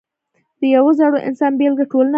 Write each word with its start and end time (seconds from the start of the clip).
د 0.59 0.61
یو 0.75 0.85
زړور 0.97 1.15
انسان 1.27 1.51
بېلګه 1.59 1.85
ټولنه 1.91 1.99
بدلوي. 2.01 2.09